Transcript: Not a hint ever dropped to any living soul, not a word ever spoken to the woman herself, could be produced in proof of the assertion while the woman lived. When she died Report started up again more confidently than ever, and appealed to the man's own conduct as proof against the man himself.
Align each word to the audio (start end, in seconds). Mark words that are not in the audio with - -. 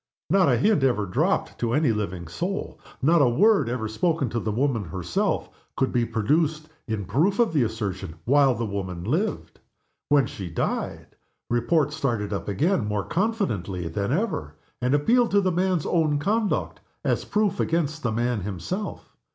Not 0.31 0.49
a 0.49 0.57
hint 0.57 0.81
ever 0.83 1.05
dropped 1.05 1.59
to 1.59 1.73
any 1.73 1.91
living 1.91 2.27
soul, 2.27 2.79
not 3.03 3.21
a 3.21 3.29
word 3.29 3.69
ever 3.69 3.87
spoken 3.87 4.29
to 4.29 4.39
the 4.39 4.51
woman 4.51 4.85
herself, 4.85 5.47
could 5.77 5.93
be 5.93 6.05
produced 6.07 6.67
in 6.87 7.05
proof 7.05 7.37
of 7.37 7.53
the 7.53 7.61
assertion 7.61 8.15
while 8.25 8.55
the 8.55 8.65
woman 8.65 9.03
lived. 9.03 9.59
When 10.09 10.25
she 10.25 10.49
died 10.49 11.15
Report 11.51 11.93
started 11.93 12.33
up 12.33 12.47
again 12.47 12.87
more 12.87 13.03
confidently 13.03 13.87
than 13.89 14.11
ever, 14.11 14.55
and 14.81 14.95
appealed 14.95 15.29
to 15.29 15.41
the 15.41 15.51
man's 15.51 15.85
own 15.85 16.17
conduct 16.17 16.79
as 17.05 17.23
proof 17.23 17.59
against 17.59 18.01
the 18.01 18.11
man 18.11 18.41
himself. 18.41 19.15